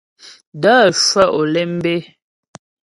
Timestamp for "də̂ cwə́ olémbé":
0.61-1.95